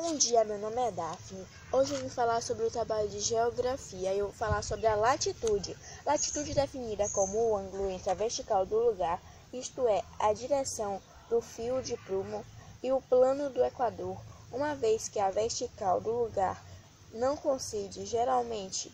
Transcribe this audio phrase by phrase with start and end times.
[0.00, 1.44] Bom dia, meu nome é Daphne.
[1.72, 4.94] Hoje eu vim falar sobre o trabalho de geografia e eu vou falar sobre a
[4.94, 5.76] latitude.
[6.06, 9.20] Latitude definida como o ângulo entre a vertical do lugar,
[9.52, 12.44] isto é, a direção do fio de prumo,
[12.80, 14.16] e o plano do equador,
[14.52, 16.64] uma vez que a vertical do lugar
[17.12, 18.92] não coincide geralmente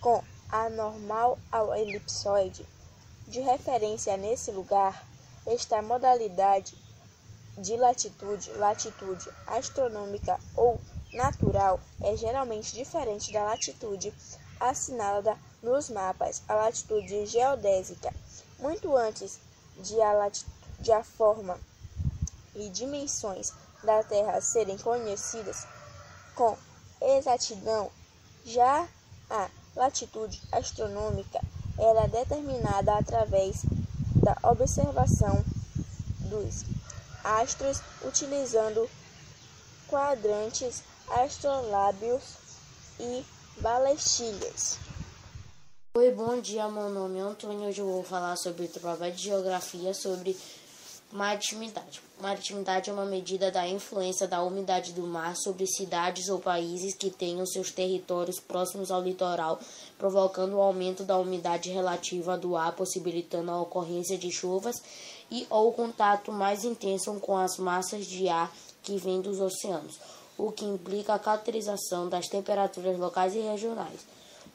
[0.00, 2.66] com a normal ao elipsoide.
[3.28, 5.06] De referência nesse lugar,
[5.46, 6.76] esta modalidade
[7.60, 10.80] de latitude, latitude astronômica ou
[11.12, 14.12] natural, é geralmente diferente da latitude
[14.58, 18.12] assinalada nos mapas, a latitude geodésica.
[18.58, 19.38] Muito antes
[19.76, 20.30] de a,
[20.78, 21.58] de a forma
[22.54, 25.66] e dimensões da Terra serem conhecidas
[26.34, 26.56] com
[27.00, 27.90] exatidão,
[28.44, 28.88] já
[29.28, 31.40] a latitude astronômica
[31.78, 33.64] era determinada através
[34.22, 35.44] da observação
[36.20, 36.64] dos
[37.24, 38.88] astros utilizando
[39.88, 42.22] quadrantes, astrolábios
[42.98, 43.24] e
[43.60, 44.78] balestilhas.
[45.94, 47.68] Oi, bom dia, meu nome é Antônio.
[47.68, 50.36] Hoje eu vou falar sobre trabalho de geografia sobre
[51.12, 52.00] maritimidade.
[52.20, 57.10] Maritimidade é uma medida da influência da umidade do mar sobre cidades ou países que
[57.10, 59.58] tenham seus territórios próximos ao litoral,
[59.98, 64.80] provocando o aumento da umidade relativa do ar, possibilitando a ocorrência de chuvas
[65.30, 69.98] e ou contato mais intenso com as massas de ar que vêm dos oceanos,
[70.36, 74.00] o que implica a caracterização das temperaturas locais e regionais.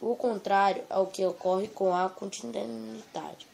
[0.02, 3.48] O contrário é o que ocorre com a continentalidade.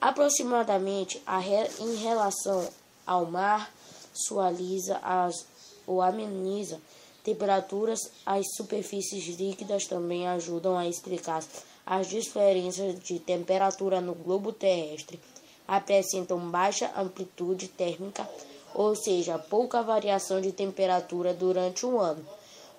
[0.00, 2.68] Aproximadamente re, em relação
[3.06, 3.72] ao mar,
[4.12, 5.46] sualiza as,
[5.86, 6.80] ou ameniza
[7.22, 11.42] temperaturas, as superfícies líquidas também ajudam a explicar
[11.84, 15.20] as diferenças de temperatura no globo terrestre
[15.66, 18.28] apresentam baixa amplitude térmica,
[18.74, 22.22] ou seja, pouca variação de temperatura durante o ano,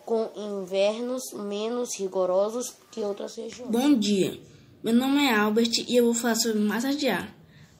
[0.05, 3.69] com invernos menos rigorosos que outras regiões.
[3.69, 4.39] Bom dia,
[4.83, 7.35] meu nome é Albert e eu vou falar sobre massas de ar.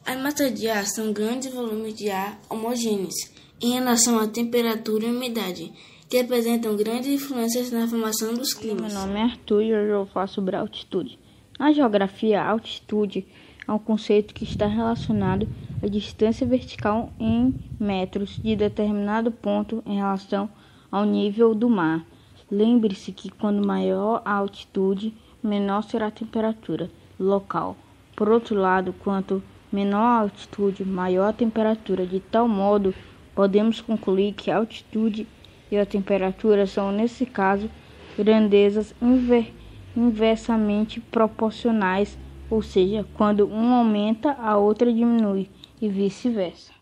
[0.06, 3.16] As massas de ar são grandes volumes de ar homogêneos
[3.62, 5.72] em relação à temperatura e umidade,
[6.10, 8.94] que apresentam grandes influências na formação dos climas.
[8.94, 11.20] Meu nome é Arthur e hoje eu vou falar sobre altitude.
[11.60, 13.28] Na geografia, a altitude
[13.68, 15.48] é um conceito que está relacionado
[15.84, 20.50] à distância vertical em metros de determinado ponto em relação
[20.92, 22.06] ao nível do mar.
[22.50, 25.14] Lembre-se que quanto maior a altitude,
[25.44, 26.90] menor será a temperatura
[27.20, 27.76] local.
[28.16, 32.06] Por outro lado, quanto menor a altitude, maior a temperatura.
[32.06, 32.94] De tal modo,
[33.36, 35.28] podemos concluir que a altitude
[35.70, 37.70] e a temperatura são, nesse caso,
[38.18, 39.52] grandezas inver
[39.96, 42.18] inversamente proporcionais
[42.50, 45.50] ou seja, quando um aumenta, a outra diminui
[45.82, 46.74] e vice-versa.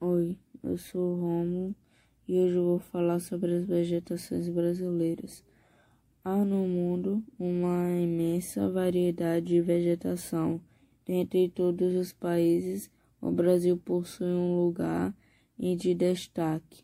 [0.00, 1.74] Oi, eu sou o Romo
[2.26, 5.44] e hoje eu vou falar sobre as vegetações brasileiras.
[6.24, 10.60] Há no mundo uma imensa variedade de vegetação.
[11.06, 12.90] Dentre todos os países,
[13.20, 15.14] o Brasil possui um lugar
[15.56, 16.82] de destaque,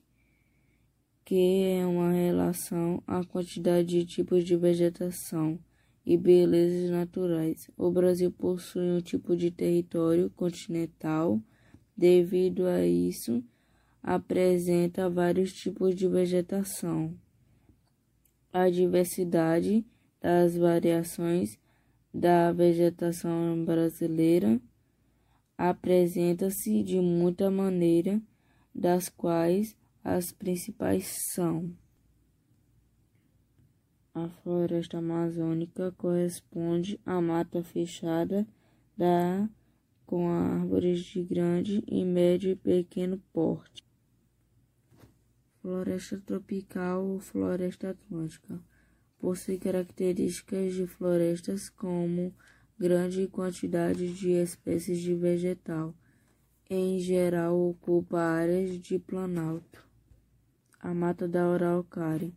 [1.24, 5.58] que é uma relação à quantidade de tipos de vegetação
[6.04, 7.70] e belezas naturais.
[7.76, 11.40] O Brasil possui um tipo de território continental,
[11.96, 13.42] devido a isso,
[14.02, 17.14] apresenta vários tipos de vegetação.
[18.52, 19.84] A diversidade
[20.20, 21.58] das variações
[22.12, 24.60] da vegetação brasileira
[25.56, 28.20] apresenta-se de muita maneira,
[28.74, 31.70] das quais as principais são
[34.14, 38.46] a floresta amazônica corresponde à mata fechada
[38.96, 39.48] da
[40.04, 43.84] com árvores de grande e médio e pequeno porte.
[45.62, 48.60] Floresta tropical ou floresta atlântica
[49.20, 52.34] possui características de florestas como
[52.76, 55.94] grande quantidade de espécies de vegetal.
[56.68, 59.86] Em geral, ocupa áreas de planalto.
[60.80, 62.32] A mata da Araucária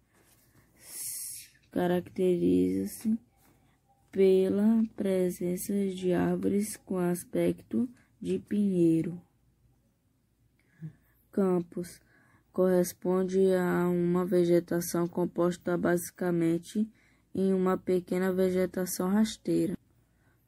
[1.74, 3.18] caracteriza-se
[4.12, 7.90] pela presença de árvores com aspecto
[8.22, 9.20] de pinheiro.
[11.32, 12.00] Campos
[12.52, 16.88] corresponde a uma vegetação composta basicamente
[17.34, 19.76] em uma pequena vegetação rasteira.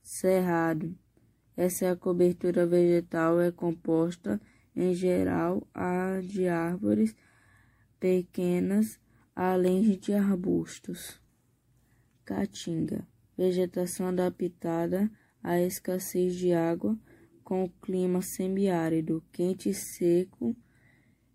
[0.03, 0.95] Cerrado.
[1.57, 4.39] Essa é a cobertura vegetal é composta
[4.75, 7.15] em geral a de árvores
[7.99, 8.99] pequenas
[9.35, 11.19] além de arbustos.
[12.23, 13.05] Caatinga,
[13.37, 15.11] vegetação adaptada
[15.43, 16.97] à escassez de água,
[17.43, 20.55] com clima semiárido, quente e seco,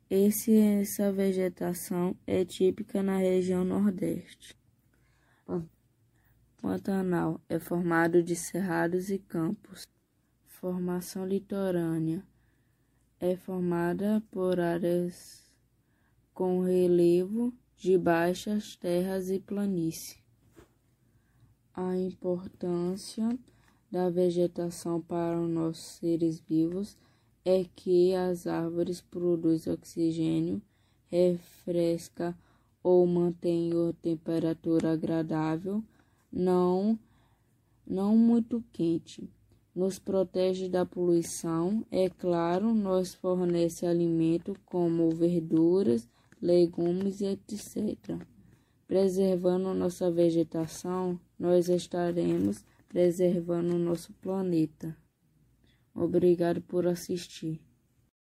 [0.09, 4.59] Esse, essa vegetação é típica na região Nordeste.
[6.61, 9.87] Pantanal é formado de cerrados e campos.
[10.45, 12.23] Formação litorânea
[13.19, 15.51] é formada por áreas
[16.35, 20.19] com relevo de baixas terras e planície.
[21.73, 23.27] A importância
[23.91, 26.99] da vegetação para os nossos seres vivos
[27.43, 30.61] é que as árvores produzem oxigênio,
[31.11, 32.37] refresca
[32.83, 35.83] ou mantém a temperatura agradável,
[36.31, 36.99] não,
[37.87, 39.27] não muito quente.
[39.75, 46.07] Nos protege da poluição, é claro, nos fornece alimento como verduras,
[46.41, 48.19] legumes e etc.
[48.87, 54.97] Preservando nossa vegetação, nós estaremos preservando nosso planeta.
[55.95, 57.61] Obrigado por assistir.